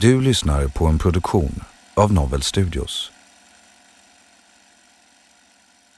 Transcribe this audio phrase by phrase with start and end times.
[0.00, 1.60] Du lyssnar på en produktion
[1.94, 3.10] av Novel Studios.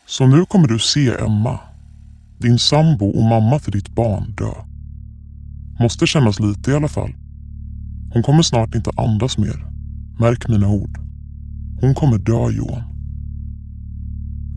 [0.06, 1.58] Så nu kommer du se Emma,
[2.38, 4.52] din sambo och mamma till ditt barn dö.
[5.80, 7.14] Måste kännas lite i alla fall.
[8.12, 9.66] Hon kommer snart inte andas mer.
[10.20, 10.98] Märk mina ord.
[11.80, 12.82] Hon kommer dö Johan.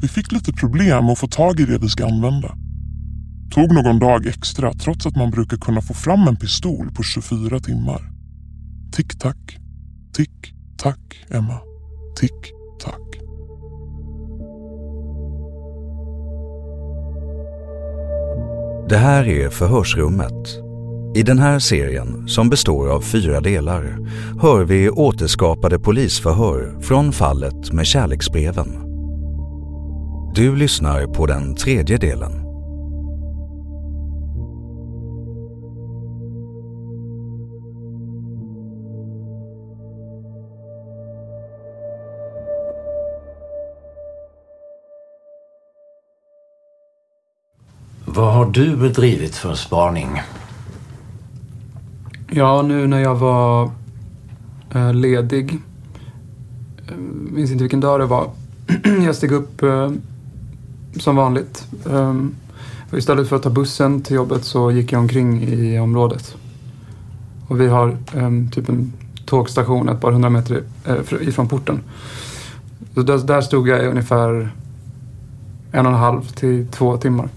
[0.02, 2.58] Vi fick lite problem att få tag i det vi ska använda.
[3.52, 7.60] Tog någon dag extra trots att man brukar kunna få fram en pistol på 24
[7.60, 8.13] timmar.
[8.96, 9.58] Tick-tack,
[10.14, 11.60] tick-tack Emma.
[12.20, 13.20] Tick-tack.
[18.90, 20.48] Det här är Förhörsrummet.
[21.16, 23.98] I den här serien, som består av fyra delar,
[24.42, 28.68] hör vi återskapade polisförhör från fallet med kärleksbreven.
[30.36, 32.43] Du lyssnar på den tredje delen.
[48.16, 50.22] Vad har du bedrivit för spaning?
[52.32, 53.72] Ja, nu när jag var
[54.74, 55.60] eh, ledig,
[56.88, 56.98] Jag
[57.34, 58.30] minns inte vilken dag det var,
[59.06, 59.92] jag steg upp eh,
[61.00, 61.68] som vanligt.
[61.92, 62.36] Ehm,
[62.92, 66.36] istället för att ta bussen till jobbet så gick jag omkring i området.
[67.48, 68.94] Och vi har ehm, typ en
[69.26, 70.64] tågstation ett par hundra meter
[71.22, 71.80] ifrån porten.
[72.94, 74.52] Så där, där stod jag i ungefär
[75.72, 77.30] en och en halv till två timmar.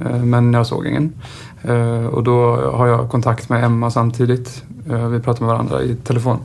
[0.00, 1.12] Eh, men jag såg ingen.
[1.62, 4.64] Eh, och då har jag kontakt med Emma samtidigt.
[4.90, 6.38] Eh, vi pratar med varandra i telefon.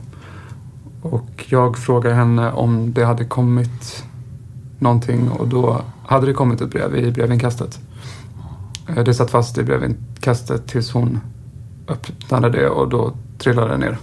[1.02, 4.04] Och jag frågar henne om det hade kommit
[4.78, 7.78] någonting och då hade det kommit ett brev i brevinkastet.
[9.04, 11.20] Det satt fast i brevinkastet tills hon
[11.88, 13.98] öppnade det och då trillade det ner.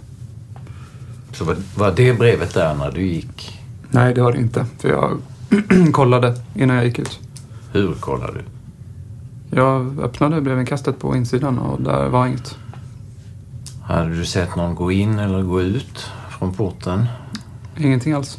[1.31, 1.45] Så
[1.75, 3.59] var det brevet där när du gick?
[3.89, 4.65] Nej, det var det inte.
[4.79, 5.17] För jag
[5.93, 7.19] kollade innan jag gick ut.
[7.71, 8.54] Hur kollade du?
[9.51, 12.57] Jag öppnade brevinkastet på insidan och där var inget.
[13.83, 17.05] Hade du sett någon gå in eller gå ut från porten?
[17.77, 18.37] Ingenting alls.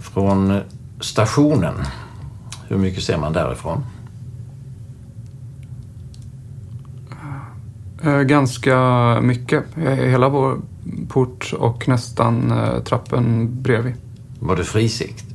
[0.00, 0.60] Från
[1.00, 1.74] stationen,
[2.68, 3.84] hur mycket ser man därifrån?
[8.02, 8.78] Eh, ganska
[9.22, 9.64] mycket.
[9.84, 10.58] Hela vår
[11.08, 13.94] port och nästan eh, trappen bredvid.
[14.40, 15.27] Var det frisikt?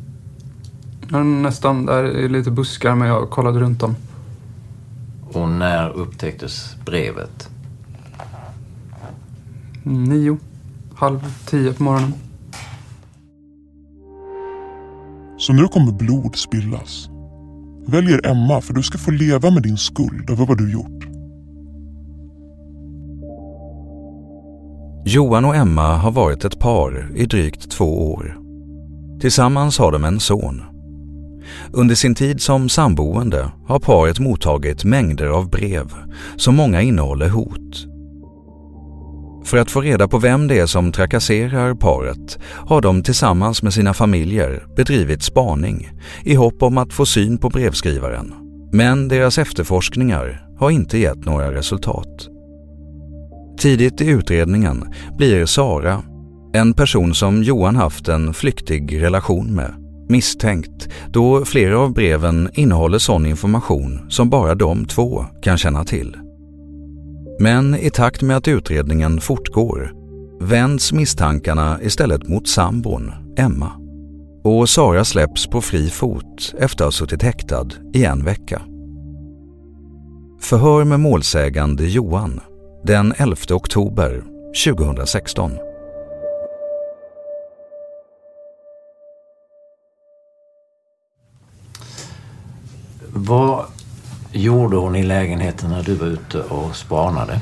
[1.12, 1.86] Ja, nästan.
[1.86, 3.96] Där är lite buskar men jag kollade runt om.
[5.34, 7.50] Och när upptäcktes brevet?
[9.84, 10.38] Nio.
[10.96, 12.14] Halv tio på morgonen.
[15.38, 17.10] Så nu kommer blod spillas.
[17.88, 21.04] Väljer Emma för du ska få leva med din skuld över vad du gjort.
[25.06, 28.38] Johan och Emma har varit ett par i drygt två år.
[29.20, 30.73] Tillsammans har de en son.
[31.72, 35.94] Under sin tid som samboende har paret mottagit mängder av brev
[36.36, 37.88] som många innehåller hot.
[39.46, 43.74] För att få reda på vem det är som trakasserar paret har de tillsammans med
[43.74, 45.90] sina familjer bedrivit spaning
[46.24, 48.34] i hopp om att få syn på brevskrivaren.
[48.72, 52.28] Men deras efterforskningar har inte gett några resultat.
[53.60, 56.04] Tidigt i utredningen blir Sara,
[56.54, 59.83] en person som Johan haft en flyktig relation med,
[60.14, 66.18] misstänkt då flera av breven innehåller sån information som bara de två kan känna till.
[67.40, 69.92] Men i takt med att utredningen fortgår
[70.42, 73.72] vänds misstankarna istället mot sambon, Emma.
[74.44, 78.62] Och Sara släpps på fri fot efter att ha suttit häktad i en vecka.
[80.42, 82.40] Förhör med målsägande Johan
[82.84, 84.24] den 11 oktober
[84.66, 85.52] 2016.
[93.16, 93.66] Vad
[94.32, 97.42] gjorde hon i lägenheten när du var ute och spanade?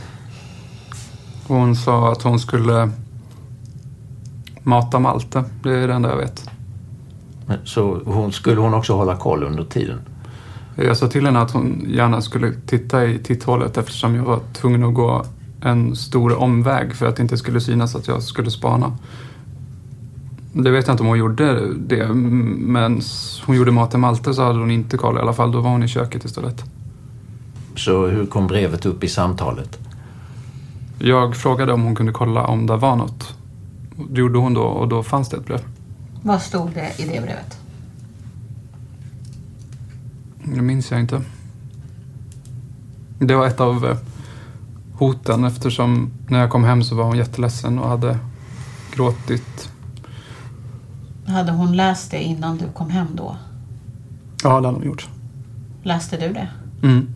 [1.47, 2.89] Hon sa att hon skulle
[4.63, 5.44] mata Malte.
[5.63, 6.50] Det är det enda jag vet.
[7.63, 10.01] Så hon, skulle hon också hålla koll under tiden?
[10.75, 14.83] Jag sa till henne att hon gärna skulle titta i titthålet eftersom jag var tvungen
[14.83, 15.25] att gå
[15.62, 18.97] en stor omväg för att det inte skulle synas att jag skulle spana.
[20.53, 23.01] Det vet jag inte om hon gjorde det, men
[23.45, 25.51] hon gjorde mat till Malte så hade hon inte koll i alla fall.
[25.51, 26.63] Då var hon i köket istället.
[27.75, 29.80] Så hur kom brevet upp i samtalet?
[31.00, 33.36] Jag frågade om hon kunde kolla om det var något.
[34.09, 35.62] Det gjorde hon då och då fanns det ett brev.
[36.21, 37.57] Vad stod det i det brevet?
[40.44, 41.21] Det minns jag inte.
[43.19, 43.98] Det var ett av eh,
[44.94, 48.19] hoten eftersom när jag kom hem så var hon jätteledsen och hade
[48.95, 49.70] gråtit.
[51.31, 53.36] Hade hon läst det innan du kom hem då?
[54.44, 55.10] Ja, det hade hon gjort.
[55.83, 56.48] Läste du det?
[56.83, 57.07] Mm.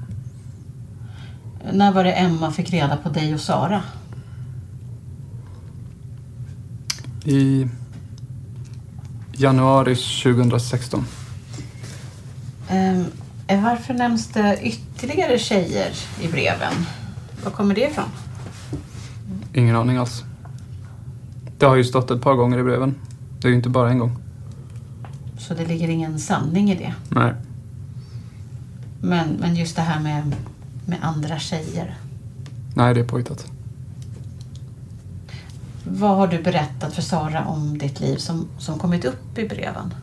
[1.72, 3.84] När var det Emma fick reda på dig och Sara?
[7.24, 7.68] I
[9.32, 11.06] januari 2016.
[12.72, 13.06] Um,
[13.48, 15.92] varför nämns det ytterligare tjejer
[16.22, 16.74] i breven?
[17.44, 18.10] Var kommer det ifrån?
[19.54, 20.24] Ingen aning alls.
[21.58, 22.96] Det har ju stått ett par gånger i breven.
[23.42, 24.18] Det är ju inte bara en gång.
[25.38, 26.94] Så det ligger ingen sanning i det?
[27.10, 27.34] Nej.
[29.02, 30.36] Men, men just det här med,
[30.86, 31.98] med andra tjejer?
[32.74, 33.52] Nej, det är påhittat.
[35.84, 39.94] Vad har du berättat för Sara om ditt liv som, som kommit upp i breven?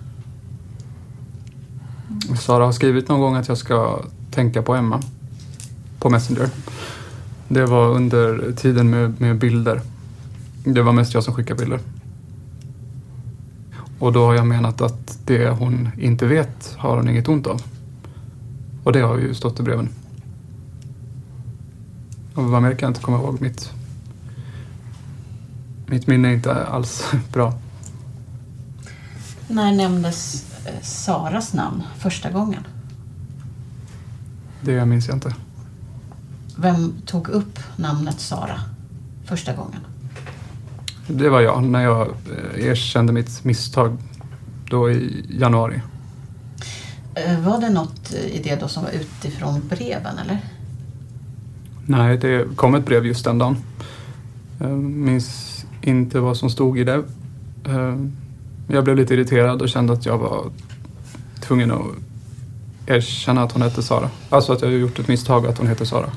[2.41, 5.01] Sara har skrivit någon gång att jag ska tänka på Emma
[5.99, 6.51] på Messenger.
[7.49, 9.81] Det var under tiden med, med bilder.
[10.65, 11.81] Det var mest jag som skickade bilder.
[14.03, 17.63] Och då har jag menat att det hon inte vet har hon inget ont av.
[18.85, 19.89] Och det har ju stått i breven.
[22.35, 23.41] Och vad mer kan jag inte komma ihåg.
[23.41, 23.73] Mitt,
[25.87, 27.59] mitt minne är inte alls bra.
[29.49, 32.67] När nämndes eh, Saras namn första gången?
[34.61, 35.35] Det minns jag inte.
[36.57, 38.61] Vem tog upp namnet Sara
[39.25, 39.81] första gången?
[41.07, 43.97] Det var jag när jag eh, erkände mitt misstag
[44.71, 45.81] då i januari.
[47.15, 50.39] Eh, var det något i det då som var utifrån breven eller?
[51.87, 53.57] Nej, det kom ett brev just den dagen.
[54.59, 57.05] Jag minns inte vad som stod i det.
[57.67, 57.97] Eh,
[58.69, 60.51] jag blev lite irriterad och kände att jag var
[61.41, 61.87] tvungen att
[62.87, 64.11] erkänna att hon hette Sara.
[64.29, 66.11] Alltså att jag gjort ett misstag att hon heter Sara.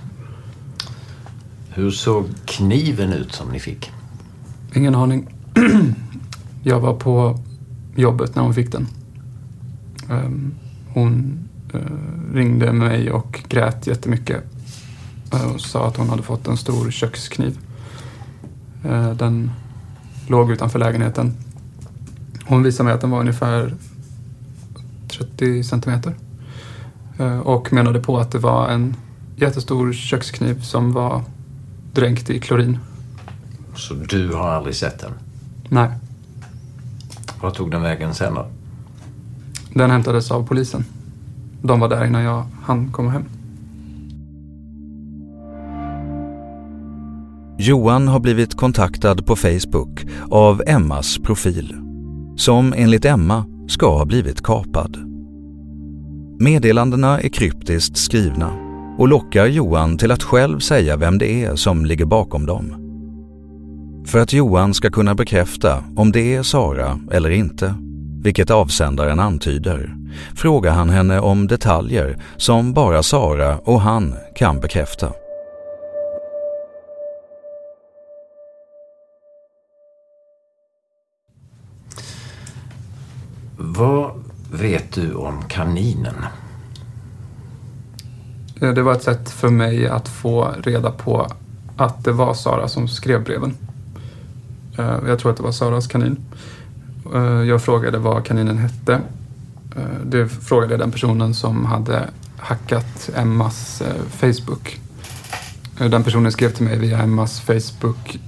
[1.70, 3.92] Hur såg kniven ut som ni fick?
[4.76, 5.28] Ingen aning.
[6.64, 7.40] Jag var på
[7.96, 8.88] jobbet när hon fick den.
[10.10, 10.56] Ehm,
[10.94, 11.40] hon
[11.74, 14.44] eh, ringde mig och grät jättemycket
[15.34, 17.58] eh, och sa att hon hade fått en stor kökskniv.
[18.84, 19.52] Eh, den
[20.28, 21.34] låg utanför lägenheten.
[22.46, 23.76] Hon visade mig att den var ungefär
[25.08, 26.14] 30 centimeter
[27.44, 28.96] och menade på att det var en
[29.36, 31.24] jättestor kökskniv som var
[31.94, 32.78] dränkt i klorin.
[33.76, 35.12] Så du har aldrig sett den?
[35.70, 35.90] Nej.
[37.42, 38.46] Var tog den vägen sen då?
[39.74, 40.86] Den hämtades av polisen.
[41.62, 43.24] De var där innan jag hann komma hem.
[47.58, 51.76] Johan har blivit kontaktad på Facebook av Emmas profil,
[52.38, 54.98] som enligt Emma ska ha blivit kapad.
[56.40, 58.52] Meddelandena är kryptiskt skrivna
[58.98, 62.85] och lockar Johan till att själv säga vem det är som ligger bakom dem.
[64.06, 67.76] För att Johan ska kunna bekräfta om det är Sara eller inte,
[68.24, 69.96] vilket avsändaren antyder,
[70.36, 75.14] frågar han henne om detaljer som bara Sara och han kan bekräfta.
[83.58, 86.16] Vad vet du om kaninen?
[88.62, 91.28] Eh, Det var ett sätt för mig att få reda på
[91.78, 93.58] att det var Sara som skrev breven.
[94.78, 96.18] Eh, Jag tror att det var Saras kanin.
[97.14, 98.94] Eh, Jag frågade vad kaninen hette.
[99.76, 104.80] Eh, Det frågade jag den personen som hade hackat Emmas Facebook.
[105.78, 108.20] Den personen skrev till mig via Emmas Facebook.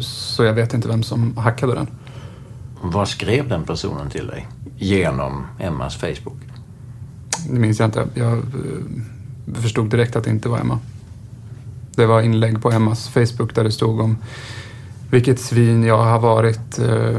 [0.00, 1.86] Så jag vet inte vem som hackade den.
[2.82, 4.48] Vad skrev den personen till dig?
[4.78, 6.36] Genom Emmas Facebook?
[7.48, 8.06] Det minns jag inte.
[8.14, 8.42] Jag
[9.54, 10.78] förstod direkt att det inte var Emma.
[11.96, 14.18] Det var inlägg på Emmas Facebook där det stod om
[15.10, 16.78] vilket svin jag har varit.
[16.78, 17.18] Eh,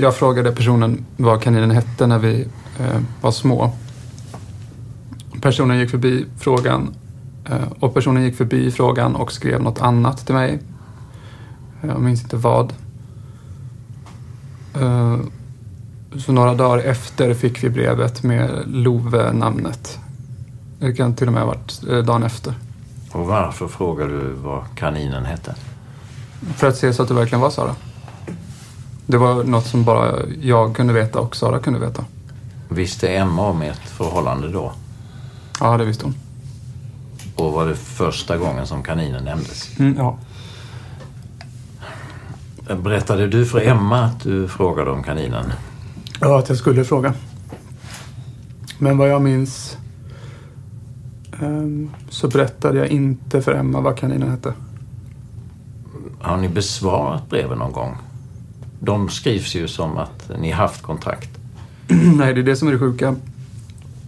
[0.00, 2.46] jag- frågade personen vad kaninen hette när vi
[2.78, 3.72] eh, var små.
[5.42, 6.94] Personen gick förbi frågan
[7.50, 10.58] eh, och personen gick förbi frågan och skrev något annat till mig.
[11.80, 12.72] Jag minns inte vad.
[16.18, 19.98] Så några dagar efter fick vi brevet med Love-namnet.
[20.78, 22.54] Det kan till och med ha varit dagen efter.
[23.12, 25.54] Och varför frågar du vad kaninen hette?
[26.56, 27.74] För att se så att det verkligen var Sara.
[29.06, 32.04] Det var något som bara jag kunde veta och Sara kunde veta.
[32.68, 34.72] Visste Emma om ert förhållande då?
[35.60, 36.14] Ja, det visste hon.
[37.36, 39.78] Och var det första gången som kaninen nämndes?
[39.78, 40.18] Mm, ja.
[42.76, 45.52] Berättade du för Emma att du frågade om kaninen?
[46.20, 47.14] ja, att jag skulle fråga.
[48.78, 49.76] Men vad jag minns
[52.08, 54.52] så berättade jag inte för Emma vad kaninen hette.
[56.20, 57.96] Har ni besvarat breven någon gång?
[58.80, 61.30] De skrivs ju som att ni haft kontakt.
[62.16, 63.16] Nej, det är det som är det sjuka.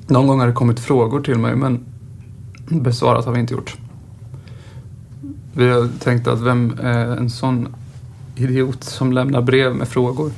[0.07, 1.85] Någon gång har det kommit frågor till mig, men
[2.69, 3.77] besvarat har vi inte gjort.
[5.53, 7.69] Vi har tänkt att vem är en sån
[8.37, 10.31] idiot som lämnar brev med frågor?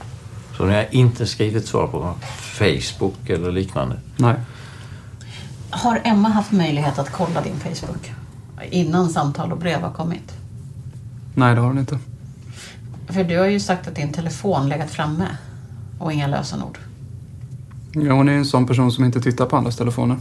[0.57, 3.97] Så ni har inte skrivit svar på Facebook eller liknande?
[4.17, 4.35] Nej.
[5.77, 8.13] Har Emma haft möjlighet att kolla din Facebook?
[8.71, 10.33] Innan samtal och brev har kommit?
[11.35, 11.99] Nej, det har hon inte.
[13.09, 15.29] För du har ju sagt att din telefon legat framme
[15.99, 16.79] och inga lösenord.
[17.93, 20.17] Ja, hon är en sån person som inte tittar på andras telefoner.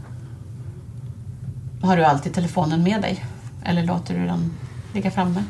[1.82, 3.26] Har du alltid telefonen med dig?
[3.64, 4.52] Eller låter du den
[4.94, 5.44] ligga framme?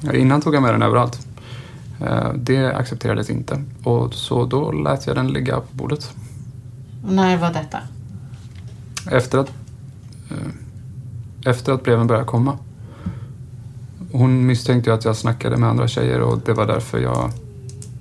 [0.00, 1.26] Ja, Innan tog jag med den överallt.
[2.00, 3.62] Eh, Det accepterades inte.
[3.84, 6.12] Och så då lät jag den ligga på bordet.
[7.04, 7.78] När var detta?
[9.10, 9.48] Efter att,
[10.30, 10.36] eh,
[11.44, 12.58] efter att breven började komma.
[14.12, 17.30] Hon misstänkte ju att jag snackade med andra tjejer och det var därför jag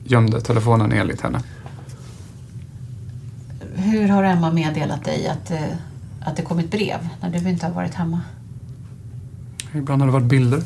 [0.04, 1.42] gömde telefonen enligt henne.
[3.76, 5.60] Hur har Emma meddelat dig att, eh,
[6.22, 8.22] att det kommit brev när du inte har varit hemma?
[9.74, 10.64] Ibland har det varit bilder.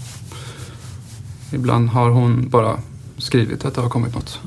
[1.51, 2.79] Ibland har hon bara
[3.17, 4.39] skrivit att det har kommit något.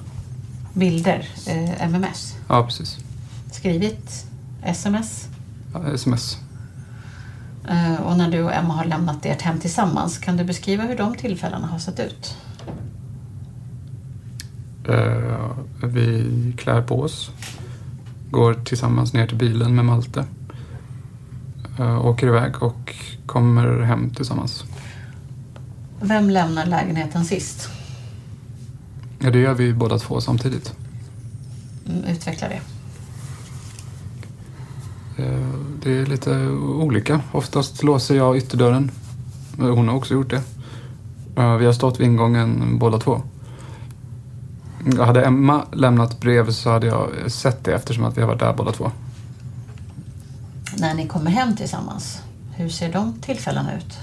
[0.72, 1.28] Bilder?
[1.46, 2.34] Eh, MMS?
[2.48, 2.98] Ja, precis.
[3.52, 4.26] Skrivit?
[4.62, 5.28] SMS?
[5.72, 6.38] Ja, sms.
[7.68, 10.96] Eh, och när du och Emma har lämnat ert hem tillsammans, kan du beskriva hur
[10.96, 12.36] de tillfällena har sett ut?
[14.88, 15.50] Eh,
[15.84, 16.26] vi
[16.58, 17.30] klär på oss.
[18.30, 20.24] Går tillsammans ner till bilen med Malte.
[21.78, 22.94] Eh, åker iväg och
[23.26, 24.64] kommer hem tillsammans.
[26.00, 27.68] Vem lämnar lägenheten sist?
[29.18, 30.74] Ja, det gör vi båda två samtidigt.
[31.88, 32.60] Mm, Utveckla det.
[35.16, 35.48] Eh,
[35.82, 37.20] det är lite olika.
[37.32, 38.90] Oftast låser jag ytterdörren.
[39.58, 40.42] Eh, Hon har också gjort det.
[41.36, 43.22] Eh, vi har stått vid ingången båda två.
[44.98, 48.54] Hade Emma lämnat brev så hade jag sett det eftersom att vi har varit där
[48.54, 48.90] båda två.
[50.78, 52.22] När ni kommer hem tillsammans,
[52.54, 53.98] hur ser de tillfällena ut?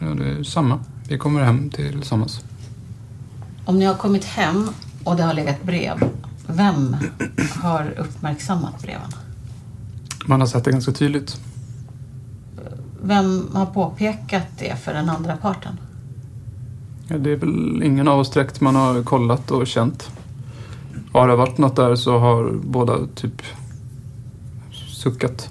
[0.00, 0.78] Ja, det är samma.
[1.08, 2.40] Vi kommer hem tillsammans.
[3.64, 4.68] Om ni har kommit hem
[5.04, 6.10] och det har legat brev,
[6.46, 6.96] vem
[7.62, 9.10] har uppmärksammat breven?
[10.30, 11.40] Man har sett det ganska tydligt.
[13.02, 15.80] Vem har påpekat det för den andra parten?
[17.08, 20.10] Ja, det är väl ingen av oss direkt man har kollat och känt.
[21.12, 23.42] Har det varit något där så har båda typ
[24.72, 25.48] suckat.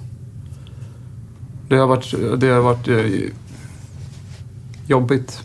[1.68, 3.32] Det har varit, det har varit eh,
[4.88, 5.44] jobbigt.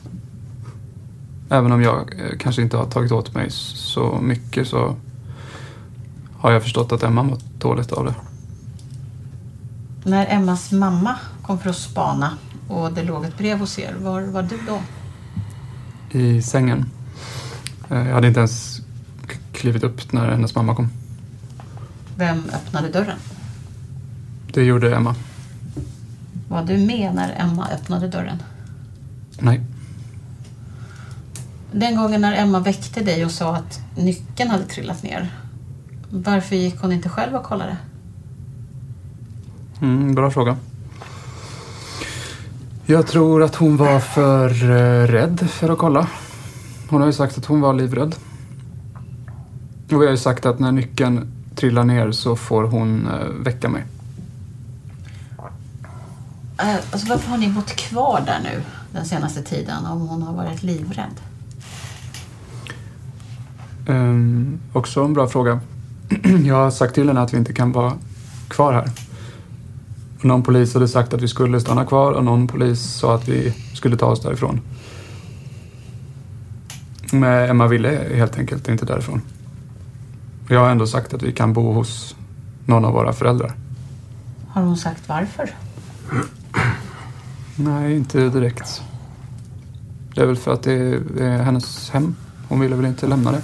[1.49, 4.97] Även om jag eh, kanske inte har tagit åt mig så mycket så
[6.39, 8.15] har jag förstått att Emma mått dåligt av det.
[10.05, 12.31] När Emmas mamma kom för att spana
[12.69, 14.81] och det låg ett brev hos er, var var du då?
[16.19, 16.91] I sängen.
[17.91, 18.81] Eh, Jag hade inte ens
[19.53, 20.89] klivit upp när hennes mamma kom.
[22.17, 23.19] Vem öppnade dörren?
[24.53, 25.15] Det gjorde Emma.
[26.49, 28.43] Var du med när Emma öppnade dörren?
[29.39, 29.61] Nej.
[31.73, 35.33] Den gången när Emma väckte dig och sa att nyckeln hade trillat ner.
[36.11, 37.77] Varför gick hon inte själv och kollade?
[39.85, 40.57] Mm, bra fråga.
[42.87, 46.09] Jag tror att hon var för eh, rädd för att kolla.
[46.89, 48.15] Hon har ju sagt att hon var livrädd.
[49.93, 53.69] Och vi har ju sagt att när nyckeln trillar ner så får hon eh, väcka
[53.69, 53.85] mig.
[56.59, 58.63] Eh, Alltså varför har ni bott kvar där nu
[58.93, 61.21] den senaste tiden om hon har varit livrädd?
[63.89, 65.61] Um, också en bra fråga.
[66.45, 67.93] Jag har sagt till henne att vi inte kan vara
[68.49, 68.91] kvar här.
[70.25, 73.29] Och någon polis hade sagt att vi skulle stanna kvar och någon polis sa att
[73.29, 74.61] vi skulle ta oss därifrån.
[77.13, 79.23] Men Emma ville helt enkelt inte därifrån.
[80.49, 82.17] Jag har ändå sagt att vi kan bo hos
[82.67, 83.53] någon av våra föräldrar.
[84.49, 85.51] Har hon sagt varför?
[87.57, 88.83] Nej, inte direkt.
[90.15, 90.73] Det är väl för att det
[91.19, 92.15] är hennes hem.
[92.49, 93.43] Hon ville väl inte lämna det.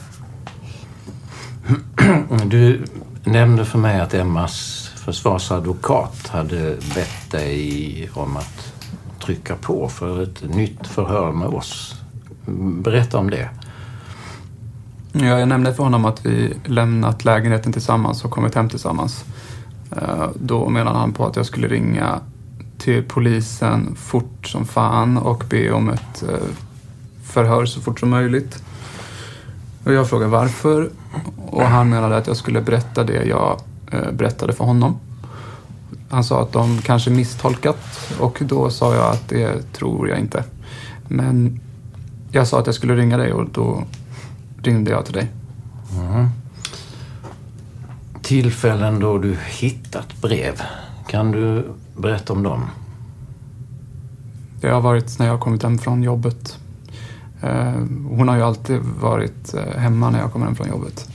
[2.46, 2.84] Du
[3.25, 8.73] nämnde för mig att Emmas försvarsadvokat hade bett dig om att
[9.21, 11.95] trycka på för ett nytt förhör med oss.
[12.83, 13.49] Berätta om det.
[15.12, 19.25] Ja, jag nämnde för honom att vi lämnat lägenheten tillsammans och kommit hem tillsammans.
[19.97, 22.21] Eh, då menade han på att jag skulle ringa
[22.78, 26.49] till polisen fort som fan och be om ett eh,
[27.25, 28.63] förhör så fort som möjligt.
[29.84, 30.91] Och jag frågade varför
[31.36, 33.60] och han menade att jag skulle berätta det jag
[34.13, 34.97] berättade för honom.
[36.11, 37.76] Han sa att de kanske misstolkat
[38.21, 40.45] och då sa jag att det tror jag inte.
[41.09, 41.61] Men
[42.33, 43.85] jag sa att jag skulle ringa dig och då
[44.63, 45.29] ringde jag till dig.
[48.23, 50.63] Tillfällen då du hittat brev.
[51.09, 52.65] Kan du berätta om dem?
[54.61, 56.59] Det har varit när jag har kommit hem från jobbet.
[57.43, 57.73] Eh,
[58.11, 61.09] Hon har ju alltid varit eh, hemma när jag kommer hem från jobbet.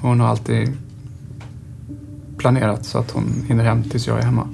[0.00, 0.76] Hon har alltid
[2.42, 4.48] planerat så att hon hinner hem tills jag är hemma.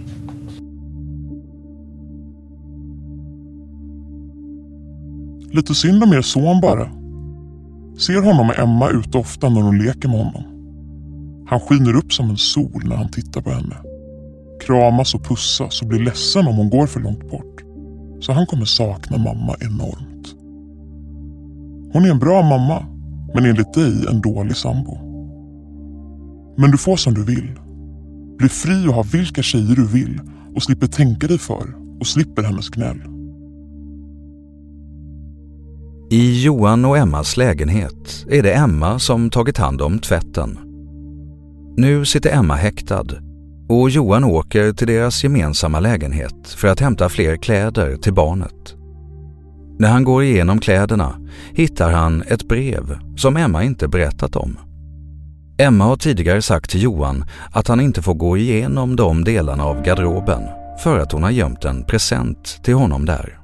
[5.52, 6.90] Lite synd om er son bara.
[7.98, 10.44] Ser honom och Emma ute ofta när hon leker med honom.
[11.46, 13.76] Han skiner upp som en sol när han tittar på henne.
[14.66, 17.62] Kramas och pussas och blir ledsen om hon går för långt bort.
[18.20, 20.34] Så han kommer sakna mamma enormt.
[21.92, 22.86] Hon är en bra mamma,
[23.34, 24.98] men enligt dig en dålig sambo.
[26.56, 27.50] Men du får som du vill.
[28.38, 30.20] Bli fri och ha vilka tjejer du vill
[30.54, 33.02] och slipper tänka dig för och slipper hennes gnäll.
[36.10, 40.58] I Johan och Emmas lägenhet är det Emma som tagit hand om tvätten.
[41.76, 43.06] Nu sitter Emma häktad
[43.68, 48.74] och Johan åker till deras gemensamma lägenhet för att hämta fler kläder till barnet.
[49.78, 51.20] När han går igenom kläderna
[51.52, 54.58] hittar han ett brev som Emma inte berättat om.
[55.60, 59.82] Emma har tidigare sagt till Johan att han inte får gå igenom de delarna av
[59.82, 60.42] garderoben
[60.82, 63.38] för att hon har gömt en present till honom där.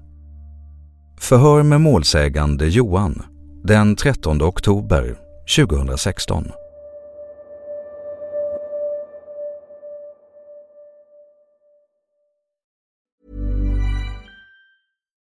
[1.20, 3.22] Förhör med målsägande Johan
[3.64, 5.14] den 13 oktober
[5.56, 6.44] 2016.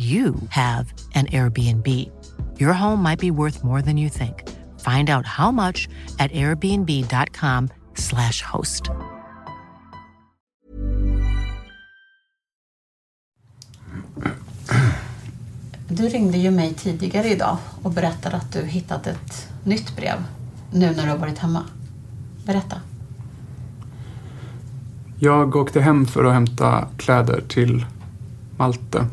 [0.00, 1.86] you have an Airbnb.
[2.58, 4.48] Your home might be worth more than you think.
[4.80, 8.90] Find out how much at airbnb.com/slash host.
[15.88, 20.24] Du ringde ju mig tidigare idag och berättade att du hittat ett nytt brev
[20.72, 21.64] nu när du har varit hemma.
[22.46, 22.80] Berätta.
[25.18, 27.86] Jag åkte hem för att hämta kläder till
[28.56, 29.06] Malte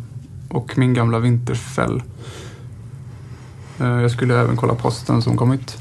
[0.50, 2.04] och min gamla vinterfäll.
[3.80, 5.78] Eh, jag skulle även kolla posten som kommit.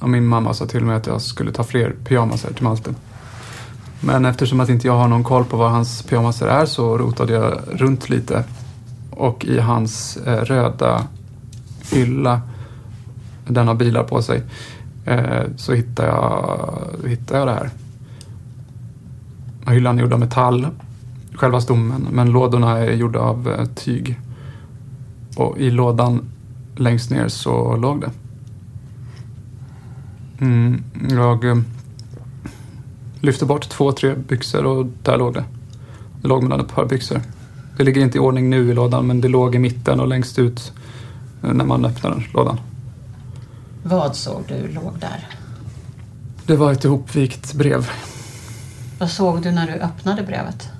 [0.00, 2.94] Och min mamma sa till mig att jag skulle ta fler pyjamasar till Malte.
[4.00, 7.32] Men eftersom att inte jag har någon koll på vad hans pyjamasar är så rotade
[7.32, 8.44] jag runt lite.
[9.10, 11.06] Och i hans eh, röda
[11.92, 12.40] hylla,
[13.46, 14.42] den har bilar på sig,
[15.04, 17.70] eh, så hittade jag, hittade jag det här.
[19.72, 20.66] Hyllan är gjord av metall
[21.36, 24.20] själva stommen, men lådorna är gjorda av eh, tyg.
[25.36, 26.28] Och i lådan
[26.76, 28.10] längst ner så låg det.
[30.40, 31.56] Mm, jag eh,
[33.20, 35.44] lyfte bort två, tre byxor och där låg det.
[36.22, 37.20] Det låg mellan ett par byxor.
[37.76, 40.38] Det ligger inte i ordning nu i lådan, men det låg i mitten och längst
[40.38, 40.72] ut
[41.42, 42.60] eh, när man öppnade lådan.
[43.82, 45.28] Vad såg du låg där?
[46.46, 47.90] Det var ett ihopvikt brev.
[48.98, 50.70] Vad såg du när du öppnade brevet?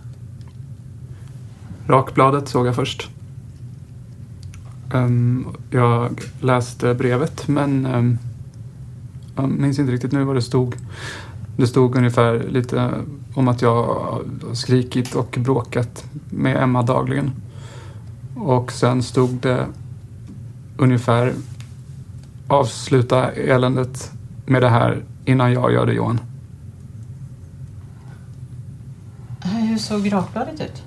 [1.87, 3.11] Rakbladet såg jag först.
[4.95, 8.19] Um, jag läste brevet men um,
[9.37, 10.77] jag minns inte riktigt nu vad det stod.
[11.57, 12.93] Det stod ungefär lite
[13.35, 14.19] om att jag
[14.53, 17.31] skrikit och bråkat med Emma dagligen.
[18.37, 19.67] Och sen stod det
[20.77, 21.33] ungefär
[22.49, 24.13] avsluta eländet
[24.47, 26.21] med det här innan jag gör det Johan.
[29.43, 30.83] Hur såg rakbladet ut?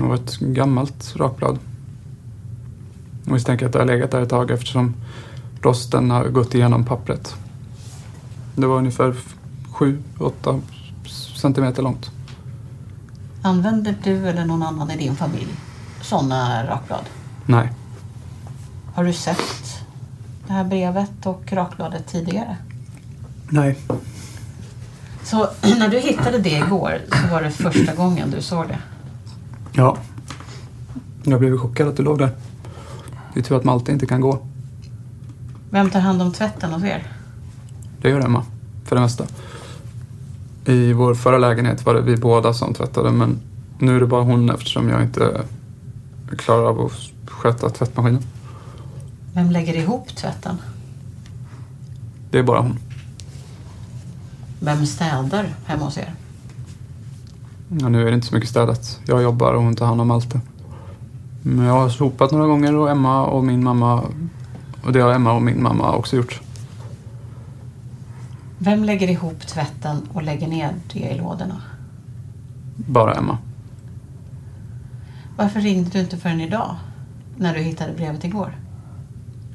[0.00, 1.58] Det var ett gammalt rakblad.
[3.24, 4.94] Jag misstänker att det har legat där ett tag eftersom
[5.62, 7.34] rosten har gått igenom pappret.
[8.56, 9.14] Det var ungefär
[9.72, 10.60] 7-8
[11.36, 12.10] centimeter långt.
[13.42, 15.48] Använder du eller någon annan i din familj
[16.02, 17.04] sådana rakblad?
[17.46, 17.72] Nej,
[18.94, 19.84] Har du sett
[20.46, 22.56] det här brevet och rakbladet tidigare?
[23.50, 23.78] nej.
[25.24, 28.78] Så när du hittade det igår så var det första gången du såg det?
[29.72, 29.96] Ja.
[31.22, 32.30] Jag blev chockad att du låg där.
[33.34, 34.38] Det är tur att Malte inte kan gå.
[35.70, 37.12] Vem tar hand om tvätten hos er?
[38.02, 38.44] Det gör Emma,
[38.84, 39.24] för det mesta.
[40.64, 43.40] I vår förra lägenhet var det vi båda som tvättade men
[43.78, 45.44] nu är det bara hon eftersom jag inte
[46.38, 46.92] klarar av att
[47.30, 48.22] sköta tvättmaskinen.
[49.34, 50.56] Vem lägger ihop tvätten?
[52.30, 52.78] Det är bara hon.
[54.60, 56.14] Vem städar hemma hos er?
[57.78, 59.00] Ja, nu är det inte så mycket städat.
[59.06, 60.40] Jag jobbar och hon tar hand om allt det.
[61.42, 64.02] Men jag har sopat några gånger och Emma och min mamma
[64.84, 66.40] och det har Emma och min mamma också gjort.
[68.58, 71.62] Vem lägger ihop tvätten och lägger ner det i lådorna?
[72.76, 73.38] Bara Emma.
[75.36, 76.76] Varför ringde du inte förrän idag?
[77.36, 78.56] När du hittade brevet igår?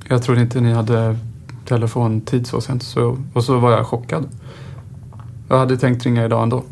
[0.08, 1.17] Jag trodde inte ni hade
[1.65, 2.84] telefontid så sent.
[2.84, 4.28] Så, och så var jag chockad.
[5.49, 6.63] Jag hade tänkt ringa idag ändå.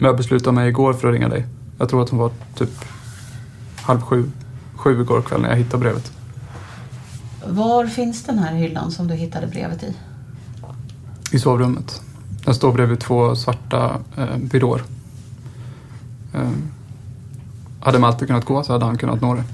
[0.00, 1.46] Men jag beslutade mig igår för att ringa dig.
[1.78, 2.70] Jag tror att hon var typ
[3.76, 4.30] halv sju,
[4.74, 6.12] sju igår kväll när jag hittade brevet.
[7.46, 9.96] Var finns den här hyllan som du hittade brevet i?
[11.32, 12.02] I sovrummet.
[12.44, 14.82] Den står bredvid två svarta eh, byråer.
[16.34, 16.50] Eh,
[17.80, 19.44] hade Malte kunnat gå så hade han kunnat nå det.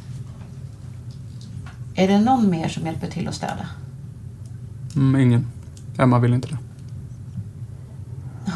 [1.94, 3.66] Är det någon mer som hjälper till att städa?
[4.96, 5.46] Mm, ingen.
[5.98, 6.58] Emma vill inte det.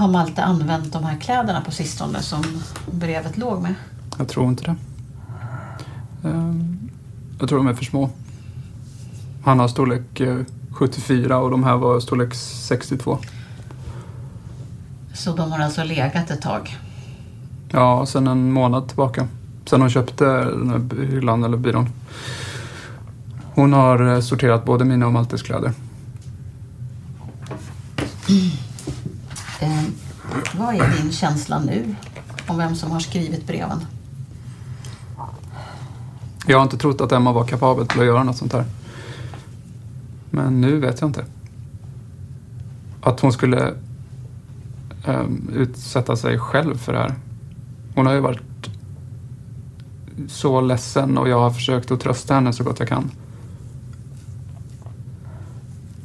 [0.01, 2.43] Har Malte använt de här kläderna på sistone som
[2.91, 3.75] brevet låg med?
[4.19, 4.77] Jag tror inte det.
[6.29, 6.55] Eh,
[7.39, 8.11] jag tror de är för små.
[9.45, 10.39] Han har storlek eh,
[10.71, 13.19] 74 och de här var storlek 62.
[15.15, 16.79] Så de har alltså legat ett tag?
[17.69, 19.29] Ja, sen en månad tillbaka.
[19.67, 21.89] Sen hon köpte den här hyllan eller byrån.
[23.55, 25.73] Hon har eh, sorterat både mina och Maltes kläder.
[28.29, 28.35] Eh,
[30.71, 31.95] vad är din känsla nu
[32.47, 33.87] om vem som har skrivit breven?
[36.47, 38.65] Jag har inte trott att Emma var kapabel till att göra något sånt här.
[40.31, 41.25] Men nu vet jag inte.
[43.03, 43.75] Att hon skulle
[45.07, 47.15] um, utsätta sig själv för det här.
[47.95, 48.71] Hon har ju varit
[50.29, 53.11] så ledsen och jag har försökt att trösta henne så gott jag kan.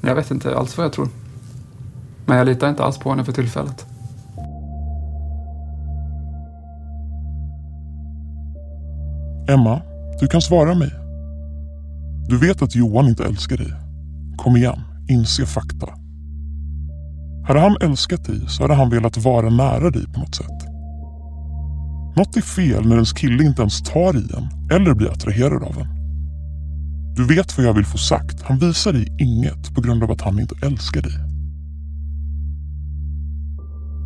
[0.02, 1.10] Jag vet inte alls vad jag tror.
[2.26, 3.86] Men jag litar inte alls på henne för tillfället.
[9.48, 9.82] Emma,
[10.20, 10.92] du kan svara mig.
[12.28, 13.74] Du vet att Johan inte älskar dig.
[14.38, 15.88] Kom igen, inse fakta.
[17.48, 20.66] Hade han älskat dig så hade han velat vara nära dig på något sätt.
[22.18, 25.78] Något är fel när ens kille inte ens tar i en eller blir attraherad av
[25.78, 25.88] en.
[27.16, 28.42] Du vet vad jag vill få sagt.
[28.42, 31.25] Han visar dig inget på grund av att han inte älskar dig.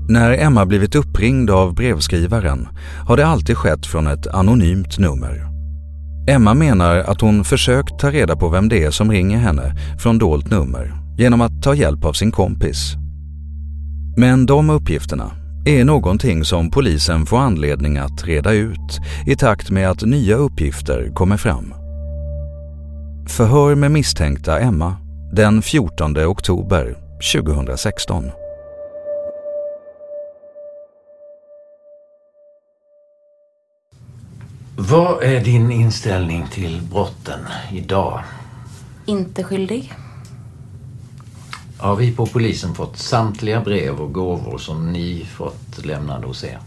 [0.10, 2.68] När Emma blivit uppringd av brevskrivaren
[3.08, 5.46] har det alltid skett från ett anonymt nummer.
[6.30, 10.18] Emma menar att hon försökt ta reda på vem det är som ringer henne från
[10.18, 12.94] dolt nummer genom att ta hjälp av sin kompis.
[14.18, 15.32] Men de uppgifterna
[15.66, 21.12] är någonting som polisen får anledning att reda ut i takt med att nya uppgifter
[21.14, 21.74] kommer fram.
[23.28, 24.96] Förhör med misstänkta Emma
[25.34, 26.98] den 14 oktober
[27.34, 28.32] 2016.
[34.82, 37.40] Vad är din inställning till brotten
[37.72, 38.24] idag?
[39.06, 39.94] Inte skyldig.
[41.78, 46.60] Har vi på polisen fått samtliga brev och gåvor som ni fått lämnade hos er?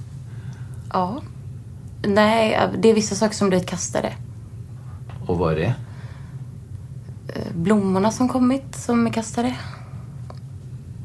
[0.93, 1.21] Ja.
[2.07, 4.13] Nej, det är vissa saker som blivit kastade.
[5.27, 5.75] Och vad är det?
[7.29, 9.57] Eh, Blommorna som kommit som är kastade.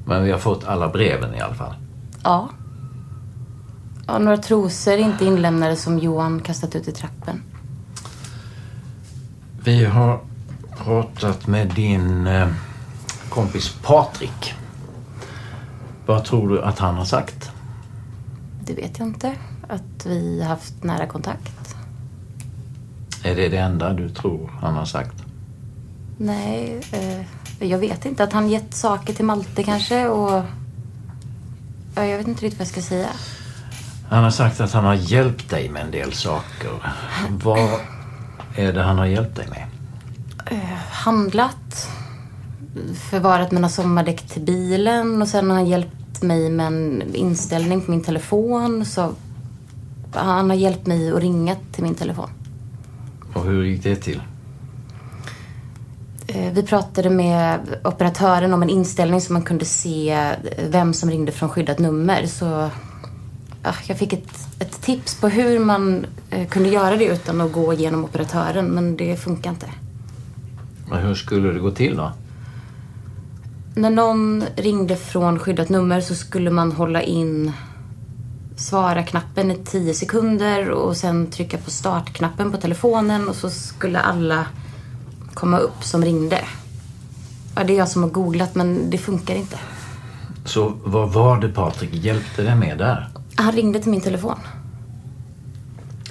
[0.06, 1.74] Men vi har fått alla breven i alla fall.
[2.24, 2.50] Ja.
[4.08, 7.44] Ja några trosor inte inlämnade som Johan kastat ut i trappen.
[9.64, 10.20] Vi har
[10.78, 12.48] pratat med din eh,
[13.30, 14.54] kompis Patrik.
[16.06, 17.52] Vad tror du att han har sagt?
[18.66, 19.34] Det vet jag inte.
[19.68, 21.76] Att vi haft nära kontakt.
[23.24, 25.24] Är det det enda du tror han har sagt?
[26.18, 28.24] Nej, eh, jag vet inte.
[28.24, 30.44] Att han gett saker till Malte kanske och...
[31.96, 33.10] Ja, jag vet inte riktigt vad jag ska säga.
[34.10, 36.70] Han har sagt att han har hjälpt dig med en del saker.
[37.44, 37.70] Vad
[38.56, 39.64] är det han har hjälpt dig med?
[40.58, 41.90] Eh, handlat.
[43.10, 47.92] Förvarat mina sommardäck till bilen och sen har han hjälpt mig med en inställning på
[47.92, 48.86] min telefon.
[48.86, 49.14] Så
[50.14, 52.30] han har hjälpt mig att ringa till min telefon.
[53.34, 54.22] Och hur gick det till?
[56.28, 60.34] Eh, Vi pratade med operatören om en inställning så man kunde se
[60.70, 62.26] vem som ringde från skyddat nummer.
[62.26, 62.70] Så
[63.88, 67.74] jag fick ett, ett tips på hur man eh, kunde göra det utan att gå
[67.74, 69.68] igenom operatören, men det funkar inte.
[70.90, 72.12] Men hur skulle det gå till då?
[73.76, 77.52] När någon ringde från skyddat nummer så skulle man hålla in
[78.56, 84.46] svara-knappen i 10 sekunder och sen trycka på startknappen på telefonen och så skulle alla
[85.34, 86.40] komma upp som ringde.
[87.56, 89.58] Ja, det är jag som har googlat men det funkar inte.
[90.46, 93.10] Så vad var det Patrik hjälpte dig med där?
[93.38, 94.36] Han ringde till min telefon.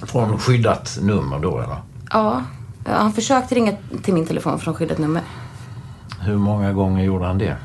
[0.03, 1.77] Från skyddat nummer då eller?
[2.11, 2.43] Ja,
[2.85, 5.21] han försökte ringa till min telefon från skyddat nummer.
[6.19, 7.57] Hur många gånger gjorde han det?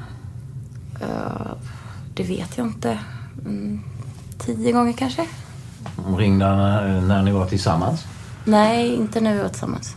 [1.00, 1.52] Eh,
[2.14, 2.98] det vet jag inte.
[3.44, 3.80] Mm,
[4.38, 5.26] tio gånger kanske?
[6.16, 8.04] Ringde han när, när ni var tillsammans?
[8.44, 9.96] Nej, inte när vi var tillsammans.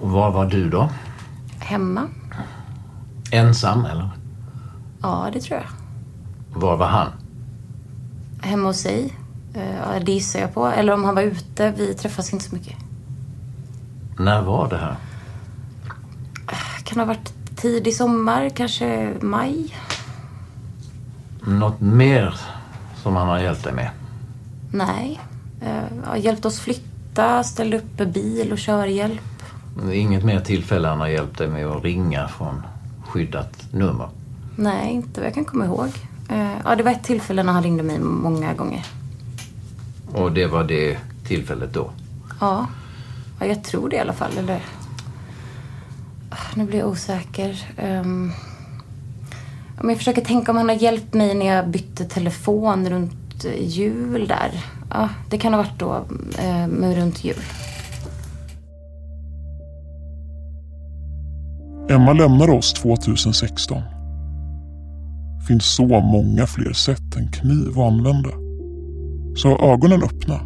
[0.00, 0.88] Och var var du då?
[1.58, 2.08] Hemma.
[3.30, 4.10] Ensam eller?
[5.02, 6.60] Ja, det tror jag.
[6.60, 7.08] Var var han?
[8.42, 9.12] Hemma hos sig.
[9.54, 10.66] Eh, det gissar jag på.
[10.66, 11.74] Eller om han var ute.
[11.76, 12.76] Vi träffas inte så mycket.
[14.18, 14.96] När var det här?
[16.84, 19.76] Kan ha varit tidig sommar, kanske maj.
[21.46, 22.40] Något mer
[23.02, 23.90] som han har hjälpt dig med?
[24.72, 25.20] Nej.
[25.60, 29.20] Eh, Ja, hjälpt oss flytta, ställde upp bil och körhjälp.
[29.92, 32.62] Inget mer tillfälle han har hjälpt dig med att ringa från
[33.06, 34.08] skyddat nummer?
[34.56, 35.88] Nej, inte vad jag kan komma ihåg.
[36.32, 38.86] Eh, Ja, det var ett tillfälle när han ringde mig många gånger.
[40.12, 41.90] Och det var det tillfället då?
[42.40, 42.66] Ja,
[43.40, 44.38] ja jag tror det i alla fall.
[44.38, 44.60] Eller...
[46.30, 47.68] Ah, Nu blir jag osäker.
[47.82, 48.32] Um...
[49.80, 54.28] Om jag försöker tänka om han har hjälpt mig när jag bytte telefon runt jul
[54.28, 54.50] där.
[54.90, 55.94] Ja, det kan ha varit då,
[56.38, 57.42] eh, men runt jul.
[61.88, 63.82] Emma lämnade oss 2016.
[65.52, 68.30] Finns så många fler sätt än kniv att använda.
[69.36, 70.40] Så ha ögonen öppna.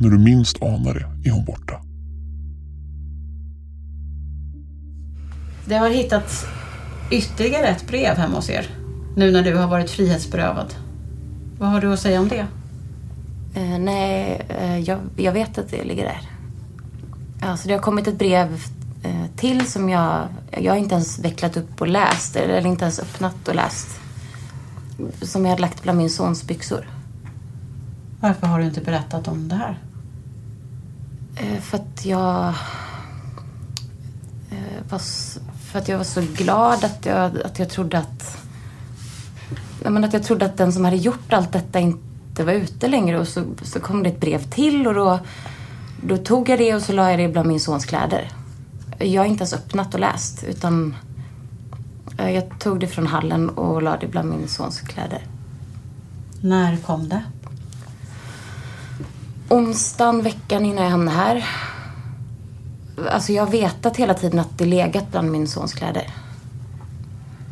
[0.00, 1.80] När du minst anar det är hon borta.
[5.64, 6.46] Det har hittats
[7.10, 8.66] ytterligare ett brev hemma hos er.
[9.16, 10.74] Nu när du har varit frihetsberövad.
[11.58, 12.46] Vad har du att säga om det?
[13.54, 16.20] Eh, nej, eh, jag, jag vet att det ligger där.
[17.40, 18.62] Alltså det har kommit ett brev
[19.02, 20.28] eh, till som jag...
[20.50, 22.36] Jag har inte ens vecklat upp och läst.
[22.36, 24.00] Eller inte ens öppnat och läst.
[25.22, 26.88] Som jag hade lagt bland min sons byxor.
[28.20, 29.78] Varför har du inte berättat om det här?
[31.36, 32.46] Eh, För att jag...
[34.50, 35.00] eh, Var,
[35.70, 38.38] för att jag var så glad att jag, att jag trodde att...
[39.82, 42.88] Nej, men att jag trodde att den som hade gjort allt detta inte var ute
[42.88, 43.18] längre.
[43.20, 45.18] Och så, så kom det ett brev till och då,
[46.02, 48.32] då tog jag det och så la jag det bland min sons kläder.
[48.98, 50.94] Jag har inte ens öppnat och läst utan
[52.16, 55.22] jag tog det från hallen och la det bland min sons kläder.
[56.40, 57.22] När kom det?
[59.48, 61.48] Onsdagen veckan innan jag hamnade här.
[63.10, 66.10] Alltså jag har vetat hela tiden att det legat bland min sons kläder.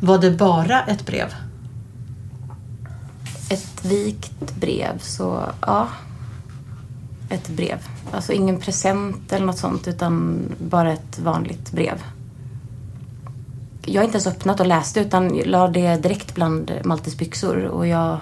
[0.01, 1.33] Var det bara ett brev?
[3.49, 5.87] Ett vikt brev, så ja.
[7.29, 7.77] Ett brev.
[8.11, 12.03] Alltså ingen present eller något sånt utan bara ett vanligt brev.
[13.85, 17.63] Jag har inte ens öppnat och läst det utan la det direkt bland Maltes byxor
[17.65, 18.19] och jag,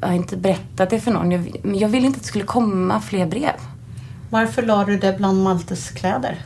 [0.00, 1.30] jag har inte berättat det för någon.
[1.30, 3.54] Jag, men jag ville inte att det skulle komma fler brev.
[4.30, 6.44] Varför la du det bland Maltes kläder?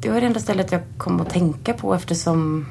[0.00, 2.66] Det var det enda stället jag kom att tänka på eftersom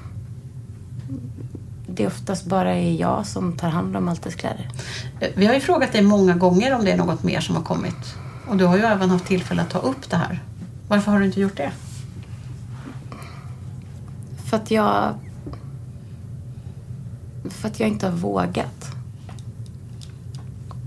[1.88, 4.70] det oftast bara är jag som tar hand om Maltes kläder.
[5.36, 8.16] Vi har ju frågat dig många gånger om det är något mer som har kommit.
[8.48, 10.44] Och du har ju även haft tillfälle att ta upp det här.
[10.88, 11.72] Varför har du inte gjort det?
[14.50, 15.14] För att jag...
[17.50, 18.92] För att jag inte har vågat.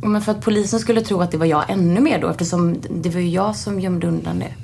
[0.02, 3.10] Men för att polisen skulle tro att det var jag ännu mer då eftersom det
[3.10, 4.54] var ju jag som gömde undan det.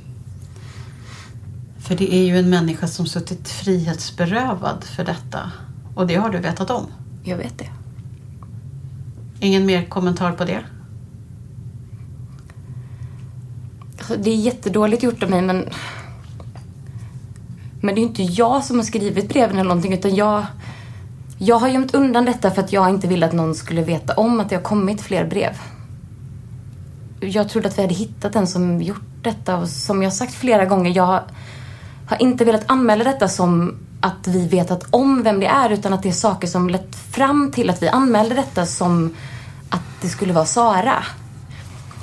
[1.79, 5.53] För det är ju en människa som suttit frihetsberövad för detta.
[5.95, 6.87] Och det har du vetat om.
[7.25, 7.71] Jag vet det.
[9.41, 10.65] Ingen mer kommentar på det?
[14.19, 15.65] Det är jättedåligt gjort av mig men...
[17.87, 20.47] Men det är ju inte jag som har skrivit breven eller någonting utan jag...
[21.39, 24.41] Jag har gömt undan detta för att jag inte ville att någon skulle veta om
[24.41, 25.53] att det har kommit fler brev.
[27.21, 30.65] Jag trodde att vi hade hittat den som gjort detta och som jag sagt flera
[30.65, 31.23] gånger, jag har,
[32.09, 36.03] har inte velat anmäla detta som att vi vetat om vem det är utan att
[36.03, 39.15] det är saker som lett fram till att vi anmälde detta som
[39.71, 41.05] att det skulle vara Sara.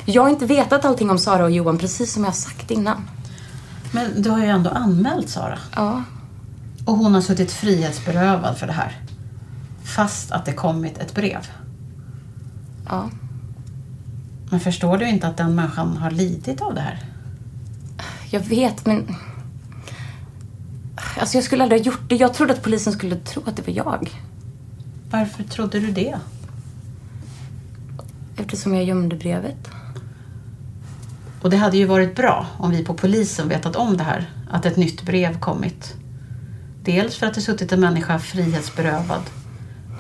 [0.06, 3.08] Jag har inte vetat allting om Sara och Johan precis som jag har sagt innan.
[3.94, 5.60] Men du har ju ändå anmält Sara.
[5.76, 6.04] Ja.
[6.86, 8.98] Och hon har suttit frihetsberövad för det här.
[9.84, 11.48] Fast att det kommit ett brev.
[12.90, 13.10] Ja.
[14.50, 17.04] Men förstår du inte att den människan har lidit av det här?
[18.30, 19.16] Jag vet, men...
[21.20, 22.16] Alltså jag skulle aldrig ha gjort det.
[22.16, 24.10] Jag trodde att polisen skulle tro att det var jag.
[25.10, 26.20] Varför trodde du det?
[28.38, 29.70] Eftersom jag gömde brevet.
[31.44, 34.30] Och det hade ju varit bra om vi på polisen vetat om det här.
[34.52, 35.94] Att ett nytt brev kommit.
[36.84, 39.22] Dels för att det suttit en människa frihetsberövad.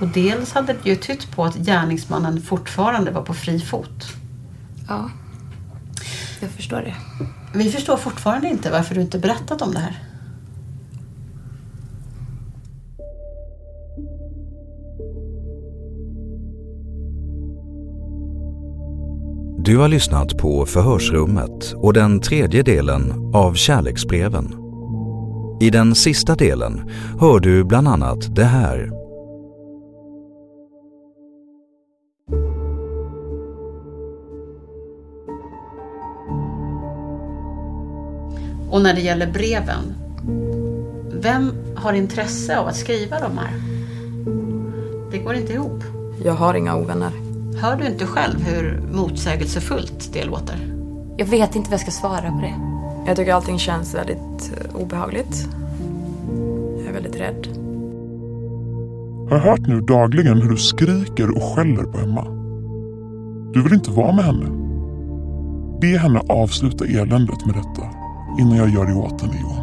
[0.01, 4.05] Och dels hade det ju tytt på att gärningsmannen fortfarande var på fri fot.
[4.87, 5.09] Ja.
[6.39, 6.95] Jag förstår det.
[7.53, 10.12] Vi förstår fortfarande inte varför du inte berättat om det här.
[19.65, 24.55] Du har lyssnat på Förhörsrummet och den tredje delen av Kärleksbreven.
[25.61, 28.91] I den sista delen hör du bland annat det här.
[38.71, 39.93] Och när det gäller breven,
[41.21, 43.53] vem har intresse av att skriva de här?
[45.11, 45.83] Det går inte ihop.
[46.23, 47.22] Jag har inga ovänner.
[47.57, 50.55] Hör du inte själv hur motsägelsefullt det låter?
[51.17, 52.55] Jag vet inte vad jag ska svara på det.
[53.07, 55.47] Jag tycker allting känns väldigt eh, obehagligt.
[56.77, 57.47] Jag är väldigt rädd.
[59.29, 62.25] Jag har hört nu dagligen hur du skriker och skäller på Emma.
[63.53, 64.45] Du vill inte vara med henne.
[65.81, 67.89] Be henne avsluta eländet med detta
[68.39, 69.62] innan jag gör det åt henne Johan.